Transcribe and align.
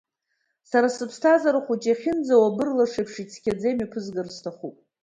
Сара 0.69 0.87
сыԥсҭазаара 0.95 1.65
хәыҷы, 1.65 1.87
иахьынӡауа, 1.89 2.47
абырлаш 2.49 2.93
еиԥш 2.97 3.15
ицқьаӡа, 3.23 3.67
имҩаԥызгар 3.69 4.27
сҭахуп. 4.35 4.75